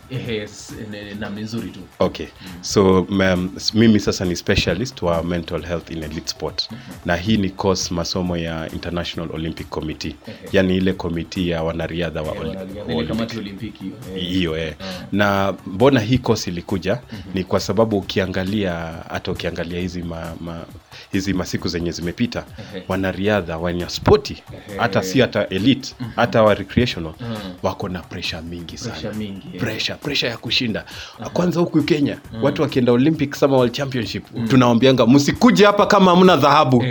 Na 1.20 1.30
nzuri 1.30 1.70
tu. 1.70 1.80
Okay. 2.00 2.28
So 2.62 3.02
um, 3.02 3.50
mimi 3.74 4.00
sasa 4.00 4.26
ni 4.26 4.36
specialist 4.36 5.02
wa 5.02 5.24
mental 5.24 5.66
health 5.66 5.92
in 5.92 6.04
elite 6.04 6.28
sport. 6.28 6.70
Na 7.06 7.16
hii 7.16 7.38
ni 7.38 7.50
course 7.50 7.92
masomo 7.92 8.38
ya 8.38 8.72
international 8.74 9.30
olympic 9.36 9.70
committee. 9.70 10.16
Yani 10.52 10.78
ile 10.78 10.94
komiti 10.94 11.50
ya 11.50 11.64
wanariadha 11.64 12.22
wa 12.22 12.32
olimpiki 12.98 13.92
hiyo 14.16 14.58
eh. 14.58 14.76
na 15.12 15.54
mbona 15.68 16.00
hii 16.00 16.18
course 16.18 16.48
ilikuja? 16.48 17.00
Ni 17.34 17.44
kwa 17.44 17.60
sababu 17.60 17.98
ukiangalia 17.98 18.74
hata 19.10 19.32
ukiangalia 19.32 19.80
hizi 19.80 20.04
ma, 20.04 20.34
ma, 20.40 20.66
hizi 21.12 21.34
masiku 21.34 21.68
zenye 21.68 21.92
zimepita 21.92 22.46
wanariadha 22.88 23.58
wanya 23.58 23.90
spoti 23.90 24.44
hata 24.78 25.04
si 25.04 25.20
hata 25.20 25.48
elite 25.50 25.96
hata 26.16 26.44
wa 26.44 26.56
recreational 26.62 27.14
wako 27.64 27.90
na 27.90 28.00
presha 28.02 28.42
mingi 28.42 28.78
sana. 28.78 28.92
Pressure 28.92 29.14
mingi, 29.18 29.48
pressure 29.60 29.98
pressure 29.98 30.32
ya 30.32 30.38
kushinda. 30.38 30.86
Kwanza 31.34 31.60
huku 31.60 31.82
kenya 31.82 32.18
watu 32.42 32.62
wakienda 32.62 32.92
olympic 32.92 33.36
sama 33.36 33.58
world 33.58 33.74
championship 33.74 34.24
tunawambianga 34.50 35.08
msikuje 35.08 35.66
hapa 35.66 35.86
kama 35.86 36.12
hamna 36.12 36.38
dhahabu. 36.38 36.84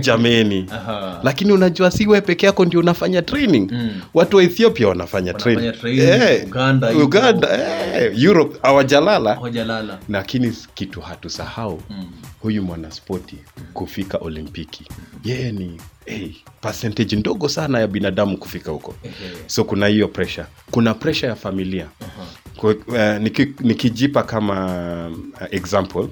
Jameni. 0.00 0.66
Aha. 0.72 1.20
lakini 1.22 1.52
unajua 1.52 1.90
si 1.90 2.06
we 2.06 2.20
peke 2.20 2.46
yako 2.46 2.64
ndio 2.64 2.80
unafanya 2.80 3.22
training. 3.22 3.72
Watu 4.14 4.36
wa 4.36 4.42
ethiopia 4.42 4.88
wanafanya 4.88 5.34
training. 5.34 5.72
training, 5.80 6.00
Eh, 6.08 6.44
Uganda 6.46 6.90
uganda 6.90 7.48
eh, 7.94 8.22
europe 8.22 8.58
hawajalala. 8.62 9.38
Lakini 10.08 10.52
kitu 10.74 11.00
hatusahau 11.00 11.82
huyu 12.40 12.62
mwanaspoti 12.62 13.36
kufika 13.74 14.18
olimpiki 14.18 14.84
yeye 15.24 15.52
ni 15.52 15.80
hey, 16.08 16.28
percentage 16.60 17.16
ndogo 17.16 17.48
sana 17.48 17.80
ya 17.80 17.86
binadamu 17.86 18.36
kufika 18.38 18.70
huko. 18.70 18.94
So 19.46 19.64
kuna 19.64 19.86
hiyo 19.86 20.08
pressure. 20.08 20.46
Kuna 20.70 20.94
pressure 20.94 21.28
ya 21.28 21.36
familia. 21.36 21.86
Kwa- 22.56 22.74
eh, 22.98 23.20
niki, 23.20 23.46
nikijipa 23.60 24.22
kama 24.22 24.66
uh, 25.40 25.46
example 25.54 26.08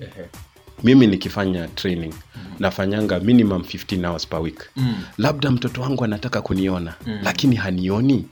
mimi 0.85 1.07
nikifanya 1.07 1.69
training 1.69 2.15
nafanyanga 2.59 3.21
minimum 3.21 3.63
15 3.63 4.07
hours 4.09 4.27
per 4.29 4.41
week. 4.41 4.71
Labda 5.19 5.51
mtoto 5.51 5.81
wangu 5.83 6.05
anataka 6.05 6.43
kuniona 6.43 6.95
lakini 7.23 7.57
hanioni. 7.57 8.25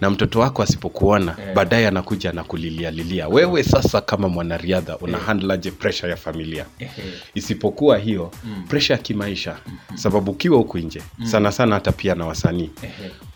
Na 0.00 0.10
mtoto 0.10 0.40
wako 0.40 0.62
asipokuona 0.62 1.36
baadaye 1.54 1.88
anakuja 1.88 2.30
anakulilia 2.30 2.90
lilia. 2.90 3.28
Wewe 3.28 3.62
sasa 3.62 4.00
kama 4.00 4.28
mwanariadha 4.28 4.98
una 4.98 5.18
handlaje 5.18 5.70
pressure 5.70 6.10
ya 6.10 6.16
familia? 6.16 6.66
Isipokuwa 7.34 7.98
hiyo 7.98 8.30
pressure 8.68 8.96
ya 8.96 9.02
kimaisha 9.02 9.56
sababu 9.94 10.30
ukiwa 10.30 10.58
huku 10.58 10.78
nje 10.78 11.02
sana 11.24 11.52
sana 11.52 11.74
hata 11.74 11.92
pia 11.92 12.14
na 12.14 12.26
wasanii. 12.26 12.70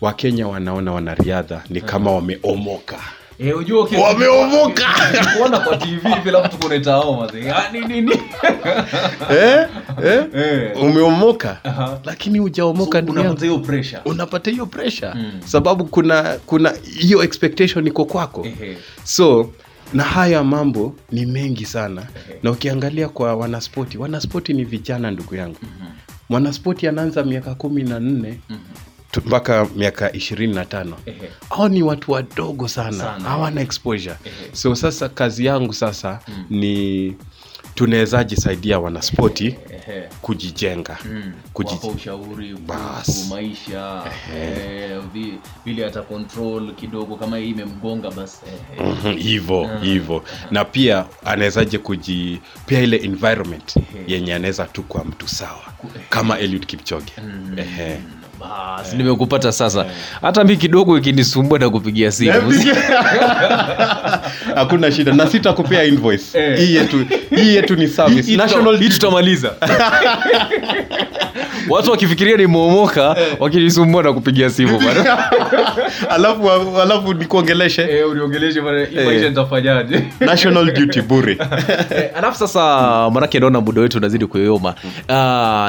Wakenya 0.01 0.47
wanaona 0.47 0.91
wanariadha 0.91 1.63
ni 1.69 1.81
kama 1.81 2.11
wameomoka 2.11 2.99
Eh, 3.43 3.55
Wameomoka! 4.01 4.85
kuona 5.37 5.59
kwa 5.59 5.77
tv 5.77 6.09
vile 6.23 6.39
mtu 6.39 6.49
tuko 6.49 6.65
unaitao 6.65 7.13
mazee. 7.19 7.49
Ah, 7.51 7.71
ni 7.71 7.79
nini 7.81 8.11
eh? 9.31 9.67
Eh? 10.05 10.23
Eh. 10.35 10.71
umeomoka 10.83 11.57
Aha. 11.63 11.99
lakini 12.05 12.39
hujaomoka 12.39 12.91
so, 12.91 12.97
yangu. 12.97 13.11
unapata 13.11 13.45
hiyo 13.45 13.59
pressure 13.59 14.01
unapata 14.05 14.51
hiyo 14.51 14.65
pressure 14.65 15.13
sababu 15.45 15.85
kuna 15.85 16.23
kuna 16.45 16.73
hiyo 16.99 17.23
expectation 17.23 17.87
iko 17.87 18.05
kwako 18.05 18.45
Ehe. 18.45 18.77
so 19.03 19.49
na 19.93 20.03
haya 20.03 20.43
mambo 20.43 20.95
ni 21.11 21.25
mengi 21.25 21.65
sana 21.65 22.03
na 22.43 22.51
ukiangalia 22.51 23.09
kwa 23.09 23.35
wanaspoti 23.35 23.97
wanaspoti 23.97 24.53
ni 24.53 24.63
vijana 24.63 25.11
ndugu 25.11 25.35
yangu 25.35 25.57
mwanaspoti 26.29 26.87
anaanza 26.87 27.23
miaka 27.23 27.55
kumi 27.55 27.83
na 27.83 27.99
nne 27.99 28.31
tu- 28.31 28.55
mpaka 29.19 29.67
miaka 29.75 30.13
ishirini 30.13 30.53
na 30.53 30.65
tano. 30.65 30.95
Au 31.49 31.57
hao 31.57 31.69
ni 31.69 31.83
watu 31.83 32.11
wadogo 32.11 32.67
sana. 32.67 33.03
Hawana 33.03 33.61
exposure. 33.61 34.15
So 34.53 34.75
sasa 34.75 35.09
kazi 35.09 35.45
yangu 35.45 35.73
sasa 35.73 36.19
ni 36.49 37.15
tunawezaji 37.75 38.35
saidia 38.35 38.79
wanaspoti 38.79 39.45
Ehe. 39.47 40.03
kujijenga 40.21 40.97
mm. 41.05 41.33
Ushauri 41.95 42.57
maisha. 43.29 44.03
Eh, 44.35 44.99
vile 45.65 45.83
hata 45.83 46.01
control 46.01 46.75
kidogo 46.75 47.15
kama 47.15 47.37
hii 47.37 47.49
imemgonga 47.49 48.11
basi. 48.11 48.37
Mhm, 48.79 49.17
hivo 49.17 49.69
hivo. 49.81 50.23
Na 50.51 50.65
pia 50.65 51.05
anawezaje 51.25 51.77
kujipia 51.77 52.79
ile 52.81 52.97
environment 52.97 53.75
yenye 54.07 54.33
anaweza 54.33 54.65
tu 54.65 54.83
kwa 54.83 55.05
mtu 55.05 55.27
sawa. 55.27 55.63
Kama 56.09 56.39
Eliud 56.39 56.65
Kipchoge. 56.65 57.13
Ehe. 57.57 57.99
Basi 58.41 58.95
nimekupata 58.95 59.51
sasa. 59.51 59.85
Hata 60.21 60.43
mi 60.43 60.57
kidogo 60.57 60.97
ikinisumbua 60.97 61.59
na 61.59 61.69
kupigia 61.69 62.11
simu. 62.11 62.53
Hakuna 64.55 64.91
shida. 64.91 65.13
Na 65.13 65.27
sitakupea 65.27 65.83
invoice. 65.83 66.39
Eh. 66.39 66.57
hii 66.59 66.75
yetu 66.75 67.05
hii 67.35 67.55
yetu 67.55 67.75
ni 67.75 67.87
service. 67.87 68.35
National 68.37 68.77
hii 68.77 68.89
tutamaliza 68.89 69.53
watu 71.69 71.91
wakifikiria 71.91 72.37
nimeomoka 72.37 73.15
wakinisumbua 73.39 74.03
na 74.03 74.13
kupigia 74.13 74.49
simu 74.49 74.79
bana 74.79 75.31
alafu 76.09 76.49
alafu 76.81 77.13
nikuongeleshe. 77.13 77.81
Eh, 77.81 78.09
uniongeleshe 78.09 78.61
maisha 78.61 79.29
nitafanyaje? 79.29 80.03
National 80.19 80.71
duty 80.73 81.01
bure. 81.01 81.37
Eh, 81.95 82.09
alafu 82.15 82.37
sasa 82.37 83.09
manake 83.09 83.39
naona 83.39 83.61
muda 83.61 83.81
wetu 83.81 83.97
unazidi 83.97 84.25
kuyoyoma 84.25 84.69
uh, 85.09 85.15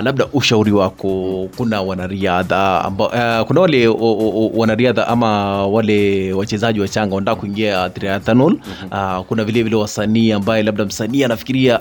labda 0.04 0.26
ushauri 0.32 0.72
wako 0.72 1.48
kuna 1.56 1.82
wanariadha 1.82 2.84
amba, 2.84 3.04
uh, 3.40 3.46
kuna 3.46 3.60
wale 3.60 3.88
o, 3.88 3.94
o, 3.94 4.28
o, 4.34 4.50
wanariadha 4.54 5.08
ama 5.08 5.66
wale 5.66 6.32
wachezaji 6.32 6.80
wachanga 6.80 7.14
wanataka 7.14 7.40
kuingia 7.40 7.90
triathlon. 7.90 8.60
Uh, 8.92 9.24
kuna 9.26 9.44
vile 9.44 9.62
vile 9.62 9.76
wasanii 9.76 10.32
ambaye 10.32 10.62
labda 10.62 10.84
msanii 10.84 11.24
anafikiria 11.24 11.80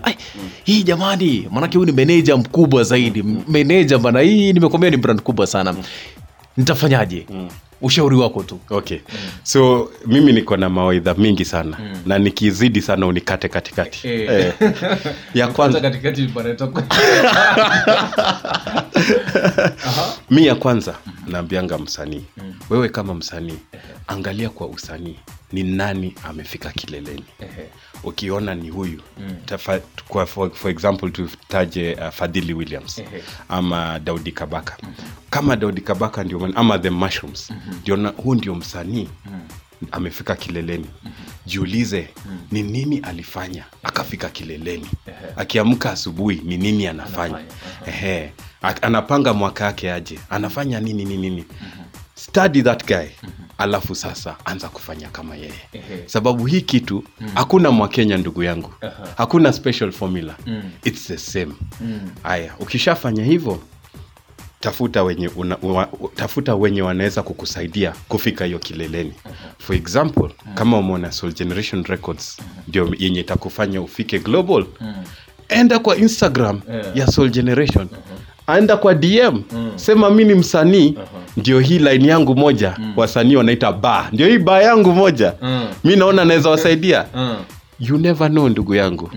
hii 0.64 0.84
jamani 0.84 1.48
manake 1.52 1.78
huyu 1.78 1.86
ni 1.86 1.96
meneja 1.98 2.38
mkubwa 2.38 2.84
zaidi 2.84 3.24
meneja 3.48 3.98
bana 4.02 4.20
hii 4.20 4.54
nimekwambia 4.54 4.90
ni 4.90 4.98
brand 4.98 5.22
kubwa 5.22 5.48
sana. 5.48 5.76
Nitafanyaje? 6.58 7.26
Ushauri 7.82 8.16
wako 8.16 8.44
tu. 8.44 8.60
Okay. 8.70 9.00
So 9.44 9.92
mimi 10.08 10.34
niko 10.34 10.58
na 10.58 10.70
mawaidha 10.70 11.14
mingi 11.14 11.46
sana. 11.46 11.78
Na 12.06 12.20
nikizidi 12.20 12.82
sana 12.82 13.08
unikate 13.08 13.50
katikati. 13.50 14.08
E. 14.08 14.26
e. 14.32 14.54
ya 15.40 15.48
kwanza 15.48 15.82
katikati 15.82 16.22
mi 20.32 20.46
ya 20.46 20.56
kwanza 20.56 20.96
naambianga 21.28 21.78
msanii. 21.78 22.24
Wewe 22.70 22.90
kama 22.90 23.14
msanii 23.14 23.58
angalia 24.08 24.50
kwa 24.50 24.68
usanii 24.68 25.16
ni 25.54 25.64
nani 25.64 26.16
amefika 26.24 26.70
kileleni. 26.70 27.24
Ukiona 28.04 28.56
ni 28.56 28.70
huyu 28.70 29.02
tafa, 29.46 29.80
kwa, 30.08 30.26
for, 30.26 30.52
for 30.54 30.72
example 30.72 31.10
tutaje 31.12 31.94
uh, 31.96 32.10
fadhili 32.10 32.54
williams 32.54 33.02
ama 33.50 34.00
daudi 34.00 34.32
kabaka. 34.32 34.78
Kama 35.30 35.56
daudi 35.56 35.82
kabaka 35.82 36.24
ndio 36.24 36.50
ama 36.56 36.80
the 36.80 36.90
mushrooms 36.90 37.52
ndio 37.82 37.96
na- 37.98 38.10
huu 38.10 38.36
ndio 38.36 38.56
msanii 38.56 39.10
amefika 39.92 40.36
kileleni. 40.36 40.86
Jiulize 41.46 42.08
ni 42.52 42.64
nini 42.64 42.98
alifanya 43.00 43.66
akafika 43.84 44.30
kileleni? 44.30 44.88
Akiamka 45.38 45.92
asubuhi 45.92 46.42
ni 46.46 46.58
nini 46.58 46.88
anafanya? 46.88 47.40
Ehe. 47.88 48.32
Anapanga 48.82 49.34
mwaka 49.34 49.66
yake 49.66 49.92
aje? 49.92 50.20
Anafanya 50.30 50.80
nini 50.80 51.06
nini 51.06 51.30
nini? 51.30 51.46
Study 52.16 52.62
that 52.64 52.86
guy 52.88 53.08
alafu 53.62 53.96
sasa 53.96 54.36
anza 54.46 54.70
kufanya 54.70 55.08
kama 55.10 55.36
yeye. 55.36 55.54
Sababu 56.06 56.46
hii 56.46 56.62
kitu 56.62 57.04
hakuna 57.34 57.72
mwakenya 57.72 58.18
ndugu 58.18 58.44
yangu. 58.44 58.74
Hakuna 59.18 59.54
special 59.54 59.92
formula. 59.92 60.36
Its 60.84 61.08
the 61.08 61.18
same. 61.18 61.54
Haya 62.24 62.54
ukishafanya 62.60 63.24
hivyo 63.24 63.60
tafuta 64.60 65.04
wenye 65.04 65.28
una, 65.28 65.58
wa, 65.62 65.90
tafuta 66.16 66.56
wenye 66.56 66.82
wanaweza 66.82 67.24
kukusaidia 67.24 67.94
kufika 68.08 68.46
hiyo 68.46 68.60
kileleni. 68.60 69.14
For 69.60 69.76
example 69.76 70.30
kama 70.56 70.78
umeona 70.78 71.12
soul 71.12 71.34
generation 71.34 71.84
records 71.84 72.38
ndio 72.68 72.96
yenye 73.00 73.20
itakufanya 73.20 73.82
ufike 73.82 74.20
global. 74.20 74.66
Enda 75.50 75.80
kwa 75.80 75.98
instagram 75.98 76.62
ya 76.96 77.08
soul 77.08 77.30
generation 77.30 77.88
enda 78.58 78.78
kwa 78.78 78.94
dm 78.94 79.42
sema 79.76 80.10
mi 80.10 80.24
ni 80.24 80.34
msanii. 80.34 80.96
Ndio 81.38 81.60
hii 81.60 81.80
line 81.80 82.08
yangu 82.08 82.36
moja. 82.36 82.78
Wasanii 82.96 83.36
wanaita 83.36 83.72
ba 83.72 84.10
ndio 84.12 84.28
hii 84.28 84.38
ba 84.38 84.62
yangu 84.62 84.92
moja. 84.94 85.34
Mi 85.84 85.96
naona 85.96 86.26
naweza 86.26 86.50
wasaidia. 86.50 87.06
You 87.80 87.98
never 87.98 88.30
know 88.30 88.50
ndugu 88.50 88.76
yangu. 88.76 89.12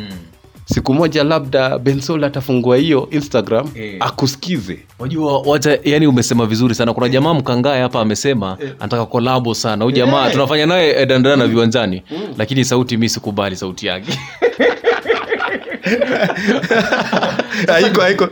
Siku 0.64 0.94
moja 0.94 1.24
labda 1.24 1.78
bensol 1.78 2.24
atafungua 2.24 2.76
hiyo 2.76 3.08
instagram 3.10 3.68
hey. 3.74 3.96
akusikize. 4.00 4.78
Wajua 4.98 5.38
wacha 5.42 5.78
yani 5.84 6.06
umesema 6.06 6.46
vizuri 6.46 6.74
sana. 6.74 6.94
Kuna 6.94 7.08
jamaa 7.08 7.34
mkangae 7.34 7.82
hapa 7.82 8.00
amesema 8.00 8.56
anataka 8.80 9.06
kolabo 9.06 9.54
sana. 9.54 9.84
Huu 9.84 9.90
jamaa 9.90 10.30
tunafanya 10.30 10.66
naye 10.66 10.90
eh, 11.00 11.06
dandana 11.08 11.46
viwanjani. 11.46 12.02
Lakini 12.38 12.64
sauti 12.64 12.96
mi 12.96 13.08
sikubali 13.08 13.56
sauti 13.56 13.86
yake 13.86 14.18
haiko 17.72 18.00
haiko 18.00 18.28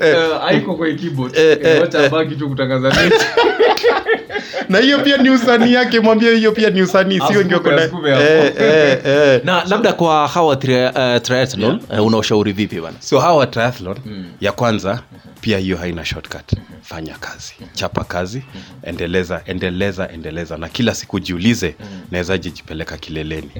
haiko 0.46 0.74
kwa 0.74 0.86
keyboard. 0.92 1.36
Eh, 1.36 1.58
eh, 1.62 1.80
wacha 1.80 2.06
abaki 2.06 2.34
tu 2.36 2.48
kutangaza 2.48 2.88
neti. 2.88 3.24
Na 4.68 4.78
hiyo 4.78 4.98
pia 4.98 5.16
ni 5.16 5.30
usanii 5.30 5.72
yake 5.72 6.00
mwambie 6.00 6.34
hiyo 6.36 6.52
pia 6.52 6.70
ni 6.70 6.82
usanii 6.82 7.20
sio 7.32 7.42
ndio 7.42 7.60
kuna 7.60 7.82
eh, 7.82 8.52
eh, 8.58 8.98
eh. 9.04 9.40
na 9.44 9.64
labda 9.64 9.92
kwa 9.92 10.28
hawa 10.28 10.54
tri- 10.56 11.16
uh, 11.16 11.22
triathlon 11.22 11.80
yeah. 11.90 12.00
uh, 12.00 12.06
unaoshauri 12.06 12.52
vipi 12.52 12.80
bana 12.80 12.96
so 13.00 13.20
hawa 13.20 13.46
triathlon 13.46 13.96
ya 14.40 14.52
kwanza 14.52 15.02
pia 15.40 15.58
hiyo 15.58 15.76
haina 15.76 16.04
shortcut. 16.04 16.52
Fanya 16.82 17.14
kazi 17.14 17.54
chapa 17.72 18.04
kazi 18.04 18.42
endeleza 18.82 19.42
endeleza 19.46 20.08
endeleza. 20.12 20.56
Na 20.56 20.68
kila 20.68 20.94
siku 20.94 21.20
jiulize 21.20 21.74
nawezaje 22.10 22.50
jipeleka 22.50 22.96
kileleni 22.96 23.50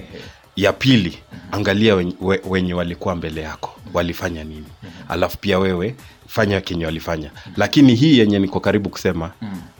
ya 0.56 0.72
pili 0.72 1.18
angalia 1.52 1.94
wenye, 1.94 2.16
wenye 2.44 2.74
walikuwa 2.74 3.14
mbele 3.16 3.40
yako 3.40 3.74
walifanya 3.94 4.44
nini. 4.44 4.66
Alafu 5.08 5.38
pia 5.38 5.58
wewe 5.58 5.94
fanya 6.28 6.60
kenye 6.60 6.86
walifanya. 6.86 7.30
Lakini 7.56 7.94
hii 7.94 8.18
yenye 8.18 8.38
niko 8.38 8.60
karibu 8.60 8.88
kusema 8.90 9.32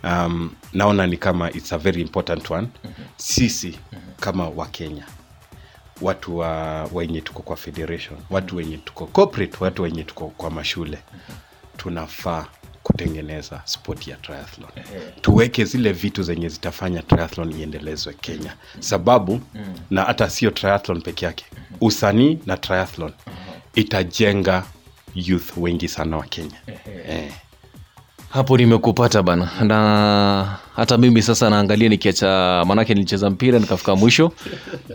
um, 0.05 0.51
naona 0.73 1.07
ni 1.07 1.17
kama 1.17 1.51
its 1.53 1.73
a 1.73 1.79
very 1.79 2.03
important 2.03 2.51
one. 2.51 2.69
Sisi 3.17 3.79
kama 4.21 4.49
wakenya 4.49 5.07
watu 6.01 6.39
wa 6.39 6.85
wenye 6.93 7.21
tuko 7.21 7.43
kwa 7.43 7.57
federation 7.57 8.19
watu 8.31 8.57
wenye 8.57 8.77
tuko 8.77 9.07
corporate 9.07 9.57
watu 9.61 9.83
wenye 9.83 10.03
tuko 10.05 10.29
kwa 10.29 10.51
mashule 10.51 10.99
tunafaa 11.77 12.47
kutengeneza 12.83 13.61
sport 13.65 14.09
ya 14.09 14.17
triathlon. 14.17 14.71
Tuweke 15.21 15.65
zile 15.65 15.93
vitu 15.93 16.23
zenye 16.23 16.49
zitafanya 16.49 17.03
triathlon 17.03 17.53
iendelezwe 17.61 18.15
kenya. 18.21 18.53
Sababu 18.81 19.41
na 19.91 20.03
hata 20.03 20.31
sio 20.31 20.51
triathlon 20.51 21.01
peke 21.03 21.25
yake 21.25 21.45
usanii 21.81 22.39
na 22.47 22.57
triathlon 22.57 23.13
itajenga 23.75 24.63
youth 25.15 25.57
wengi 25.57 25.89
sana 25.89 26.17
wa 26.17 26.25
kenya. 26.25 26.57
Eh. 27.09 27.33
hapo 28.31 28.57
nimekupata 28.57 29.23
bana. 29.23 29.51
Na 29.65 30.59
hata 30.77 30.99
mimi 30.99 31.23
sasa 31.23 31.51
naangalia 31.51 31.89
nikiacha 31.89 32.65
manake 32.67 32.95
nilicheza 32.95 33.31
mpira 33.31 33.59
nikafika 33.59 33.97
mwisho. 33.97 34.33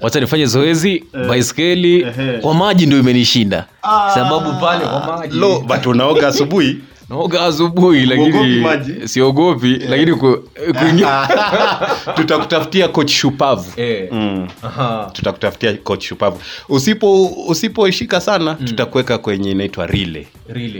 Wacha 0.02 0.20
nifanye 0.20 0.46
zoezi 0.46 1.04
baiskeli 1.28 2.08
kwa 2.42 2.54
maji 2.54 2.86
ndio 2.86 3.00
imenishinda. 3.00 3.66
Sababu 4.14 4.60
pale 4.60 4.86
kwa 4.86 5.18
maji. 5.18 5.38
Lo 5.38 5.60
but 5.60 5.86
unaoga 5.86 6.28
asubuhi 6.28 6.78
naoga 7.10 7.42
asubuhi 7.46 8.06
lakini 8.06 9.08
siogopi 9.08 9.68
yeah. 9.68 9.90
lakini 9.90 10.14
ku, 10.16 10.38
kuingia 10.80 11.28
tutakutafutia 12.16 12.88
coach 12.88 13.12
shupavu. 13.12 13.82
Yeah. 13.82 14.12
mm. 14.12 14.48
Tutakutafutia 15.14 15.74
coach 15.74 16.04
shupavu. 16.04 16.40
Usipo 16.70 17.26
usiposhika 17.48 18.22
sana 18.22 18.56
tutakuweka 18.56 19.18
kwenye 19.18 19.52
inaitwa 19.52 19.88
rile 19.88 20.28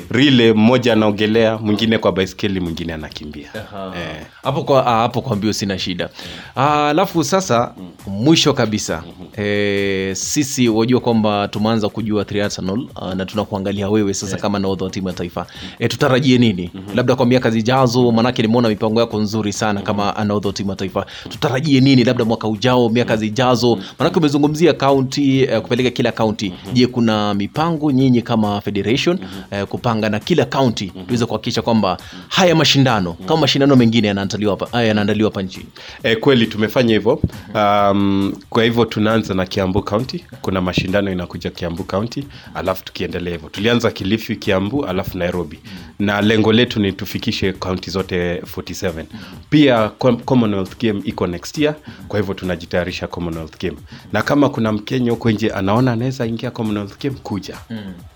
rile 0.10 0.54
mmoja 0.54 0.94
anaogelea 0.94 1.58
mwingine 1.58 1.98
kwa 1.98 2.12
baiskeli 2.12 2.60
mwingine 2.60 2.94
anakimbia. 2.94 3.50
Hapo 3.52 3.98
eh. 3.98 4.26
hapo 4.44 4.64
kwa 4.64 4.86
ah, 4.88 4.96
hapo 4.98 5.22
kwa 5.22 5.36
mbio 5.36 5.54
sina 5.54 5.80
shida. 5.80 6.10
Alafu 6.56 7.08
alafu 7.18 7.24
sasa 7.24 7.74
mwisho 8.08 8.54
kabisa 8.54 9.04
eh, 9.38 10.16
sisi 10.16 10.70
wajua 10.70 11.00
kwamba 11.00 11.48
tumeanza 11.48 11.90
kujua 11.90 12.26
triathlon 12.26 12.90
ah, 12.96 13.16
na 13.16 13.26
tunakuangalia 13.26 13.90
wewe 13.90 14.14
sasa 14.14 14.38
kama 14.38 14.60
nahodha 14.60 14.86
wa 14.86 14.92
timu 14.92 15.08
ya 15.08 15.14
taifa. 15.14 15.46
Eh, 15.80 15.90
tutarajie 16.18 16.38
nini? 16.38 16.72
Labda 16.96 17.16
kwa 17.16 17.26
miaka 17.26 17.50
zijazo 17.50 18.12
manake 18.12 18.42
nimeona 18.42 18.70
mipango 18.70 19.00
yako 19.00 19.20
nzuri 19.20 19.54
sana 19.54 19.82
kama 19.82 20.16
anaodho 20.16 20.52
timu 20.52 20.76
taifa 20.76 21.06
tutarajie 21.30 21.80
nini 21.82 22.04
labda 22.04 22.26
mwaka 22.26 22.48
ujao 22.48 22.90
miaka 22.90 23.18
zijazo? 23.18 23.80
Manake 24.00 24.20
umezungumzia 24.20 24.74
kaunti 24.74 25.42
eh, 25.44 25.62
kupeleka 25.62 25.90
kila 25.90 26.12
kaunti. 26.12 26.54
Je 26.74 26.88
kuna 26.88 27.34
mipango 27.34 27.92
nyinyi 27.92 28.22
kama 28.22 28.62
federation 28.62 29.20
eh, 29.52 29.66
kupanga 29.66 30.10
na 30.10 30.20
kila 30.20 30.46
kaunti 30.46 30.92
tuweze 31.08 31.26
kuhakikisha 31.26 31.62
kwamba 31.62 31.98
haya 32.28 32.56
mashindano 32.56 33.14
kama 33.14 33.42
mashindano 33.42 33.76
mengine 33.76 34.08
yanaandaliwa 34.08 34.52
hapa- 34.58 34.82
eh, 34.82 34.88
yanaandaliwa 34.88 35.30
hapa 35.30 35.42
nchini? 35.42 35.66
E, 36.04 36.16
kweli 36.16 36.48
tumefanya 36.48 36.94
hivyo. 36.94 37.22
Um, 37.56 38.34
kwa 38.50 38.64
hivyo 38.64 38.86
tunaanza 38.86 39.34
na 39.34 39.46
kiambu 39.46 39.82
kaunti 39.82 40.26
kuna 40.42 40.62
mashindano 40.62 41.12
inakuja 41.12 41.50
kiambu 41.50 41.84
kaunti 41.84 42.24
alafu 42.56 42.84
tukiendelea 42.86 43.34
hivyo. 43.34 43.50
Tulianza 43.50 43.92
kilifi 43.92 44.36
kiambu 44.36 44.86
alafu 44.86 45.18
nairobi 45.18 45.60
na 46.08 46.22
lengo 46.22 46.54
letu 46.54 46.80
ni 46.80 46.92
tufikishe 46.92 47.54
kaunti 47.54 47.90
zote 47.92 48.36
47 48.40 49.06
pia 49.50 49.90
Com- 50.00 50.18
commonwealth 50.24 50.78
game 50.82 51.02
iko 51.04 51.28
next 51.28 51.58
year 51.58 51.76
kwa 52.08 52.20
hivyo 52.20 52.34
tunajitayarisha 52.34 53.08
commonwealth 53.08 53.62
game. 53.62 53.78
Na 54.14 54.22
kama 54.22 54.50
kuna 54.50 54.72
mkenya 54.72 55.12
huko 55.12 55.32
nje 55.32 55.50
anaona 55.52 55.92
anaweza 55.92 56.26
ingia 56.26 56.52
commonwealth 56.52 57.04
game 57.04 57.16
kuja. 57.24 57.58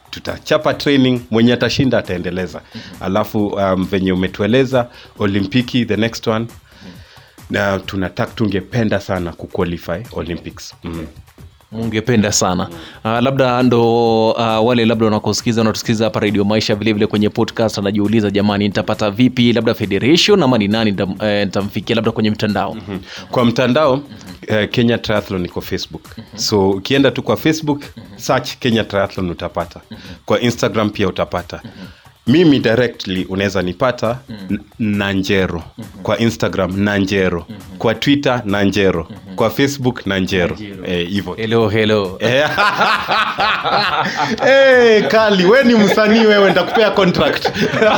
Tutachapa 0.10 0.74
training 0.74 1.22
mwenye 1.32 1.54
atashinda 1.54 1.98
ataendeleza. 1.98 2.62
Alafu 3.00 3.48
um, 3.48 3.86
venye 3.86 4.12
umetueleza 4.12 4.88
olimpiki 5.20 5.86
the 5.86 5.98
next 5.98 6.28
one. 6.28 6.48
Na 7.50 7.80
tunataka 7.80 8.32
tungependa 8.34 9.00
sana 9.00 9.32
kuqualify 9.32 10.04
olympics. 10.14 10.76
Mm. 10.84 11.08
Ungependa 11.72 12.32
sana. 12.32 12.68
Uh, 13.06 13.12
labda 13.20 13.64
ndo 13.64 14.30
uh, 14.32 14.68
wale 14.68 14.86
labda 14.86 15.06
wanakusikiza 15.06 15.62
wanatusikiza 15.62 16.04
hapa 16.06 16.20
redio 16.20 16.44
maisha 16.46 16.76
vilevile 16.76 17.08
kwenye 17.08 17.30
podcast 17.30 17.78
anajiuliza 17.78 18.30
jamani 18.32 18.64
nitapata 18.68 19.12
vipi? 19.12 19.54
Labda 19.54 19.74
federation 19.74 20.44
ama 20.44 20.58
ni 20.58 20.68
nani 20.68 20.92
nitamfikia 20.92 21.28
eh, 21.40 21.46
nitamfikia 21.46 21.96
labda 21.96 22.12
kwenye 22.12 22.32
mtandao? 22.32 22.78
Kwa 23.32 23.46
mtandao 23.46 23.94
uh, 23.94 24.70
kenya 24.72 24.98
triathlon 24.98 25.46
iko 25.46 25.62
facebook. 25.62 26.04
So 26.36 26.70
ukienda 26.70 27.12
tu 27.12 27.24
kwa 27.24 27.38
facebook 27.38 27.82
search 28.16 28.50
kenya 28.60 28.84
triathlon 28.84 29.30
utapata. 29.30 29.80
Kwa 30.26 30.40
instagram 30.42 30.90
pia 30.90 31.08
utapata 31.08 31.62
mimi 32.28 32.60
directly 32.60 33.26
unaweza 33.30 33.62
nipata 33.62 34.20
mm. 34.30 34.58
nanjero. 34.80 35.64
Kwa 36.04 36.18
instagram 36.20 36.80
nanjero. 36.80 37.46
Kwa 37.78 37.96
twitter 37.96 38.42
nanjero. 38.46 39.08
Kwa 39.36 39.50
facebook 39.50 40.06
nanjero. 40.06 40.58
Eh, 40.86 41.24
hello 41.38 41.70
hello. 41.70 42.18
Eh. 42.20 42.50
Eh, 44.48 45.08
kali 45.08 45.46
we 45.46 45.64
ni 45.64 45.76
msanii 45.76 46.26
wewe 46.26 46.50
nitakupea 46.50 46.92
contract. 46.92 47.50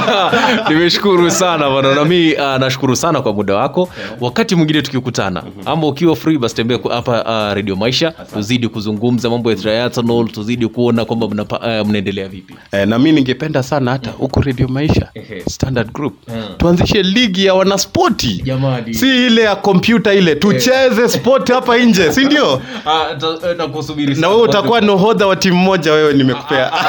Nimeshukuru 0.70 1.32
sana 1.32 1.82
nami 1.82 2.34
uh, 2.34 2.40
nashukuru 2.40 2.96
sana 2.96 3.22
kwa 3.22 3.34
muda 3.34 3.56
wako. 3.56 3.90
Wakati 4.20 4.56
mwingine 4.56 4.82
tukikutana 4.82 5.44
ama 5.66 5.88
ukiwa 5.88 6.16
free 6.16 6.38
basi 6.38 6.56
tembea 6.56 6.80
hapa 6.90 7.22
uh, 7.24 7.56
radio 7.56 7.76
maisha. 7.76 8.12
Tuzidi 8.12 8.68
kuzungumza 8.68 9.30
mambo 9.30 9.50
ya 9.50 9.56
triathlon 9.56 10.28
tuzidi 10.28 10.68
kuona 10.68 11.06
kwamba 11.06 11.46
mnaendelea 11.86 12.26
uh, 12.26 12.32
vipi. 12.32 12.56
Eh, 12.72 12.88
na 12.88 13.00
mi 13.00 13.12
ningependa 13.12 13.64
sana 13.64 13.92
hata 13.92 14.13
huku 14.18 14.42
redio 14.42 14.68
maisha 14.68 15.10
standard 15.48 15.92
group. 15.92 16.14
Tuanzishe 16.58 17.04
ligi 17.04 17.46
ya 17.46 17.54
wanaspoti. 17.54 18.42
Jamani. 18.46 18.94
si 18.94 19.26
ile 19.26 19.42
ya 19.42 19.56
kompyuta 19.56 20.14
ile. 20.14 20.36
Tucheze 20.36 21.10
spoti 21.10 21.52
hapa 21.52 21.78
nje 21.78 22.12
si 22.12 22.26
ndio? 22.26 22.62
Nakusubiri 23.58 24.16
na 24.16 24.30
wewe 24.30 24.42
utakuwa 24.42 24.82
nohodha 24.82 25.28
wa 25.28 25.36
timu 25.36 25.58
moja 25.58 25.94
wewe 25.94 26.14
nimekupea. 26.14 26.72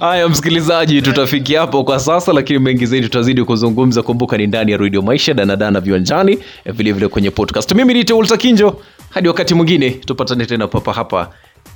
Haya 0.00 0.28
msikilizaji 0.28 1.02
tutafikia 1.02 1.60
hapo 1.60 1.84
kwa 1.84 1.98
sasa 2.00 2.32
lakini 2.32 2.58
mengi 2.58 2.86
zaidi 2.86 3.06
tutazidi 3.06 3.44
kuzungumza. 3.44 4.02
Kumbuka 4.02 4.36
ni 4.36 4.46
ndani 4.46 4.72
ya 4.72 4.78
redio 4.78 5.02
maisha 5.02 5.34
danadana 5.34 5.80
viwanjani 5.80 6.38
eh, 6.64 6.74
vile 6.74 6.92
vile 6.92 7.08
kwenye 7.08 7.30
podcast. 7.30 7.72
Mimi 7.74 7.94
niite 7.94 8.06
teulta 8.08 8.36
kinjo. 8.36 8.76
Hadi 9.10 9.28
wakati 9.28 9.54
mwingine 9.54 9.90
tupatane 9.90 10.46
tena 10.46 10.66
papa 10.66 10.92
hapa 10.92 11.30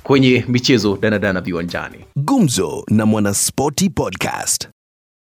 kwenye 0.05 0.45
michezo 0.47 0.97
danadana 1.01 1.41
viwanjani 1.41 1.97
Gumzo 2.15 2.83
na 2.89 3.05
Mwanaspoti 3.05 3.89
Podcast. 3.89 4.69